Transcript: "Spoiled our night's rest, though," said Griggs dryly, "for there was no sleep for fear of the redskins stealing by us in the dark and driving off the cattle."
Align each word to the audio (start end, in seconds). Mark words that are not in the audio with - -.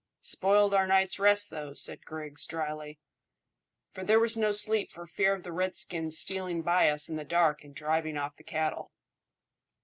"Spoiled 0.23 0.73
our 0.73 0.87
night's 0.87 1.19
rest, 1.19 1.51
though," 1.51 1.75
said 1.75 2.05
Griggs 2.07 2.47
dryly, 2.47 2.97
"for 3.91 4.03
there 4.03 4.19
was 4.19 4.35
no 4.35 4.51
sleep 4.51 4.91
for 4.91 5.05
fear 5.05 5.31
of 5.35 5.43
the 5.43 5.51
redskins 5.51 6.17
stealing 6.17 6.63
by 6.63 6.89
us 6.89 7.07
in 7.07 7.17
the 7.17 7.23
dark 7.23 7.63
and 7.63 7.75
driving 7.75 8.17
off 8.17 8.35
the 8.35 8.43
cattle." 8.43 8.89